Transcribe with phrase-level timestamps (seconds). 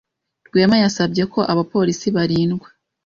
[0.47, 2.67] Rwema yasabye ko abapolisi barindwa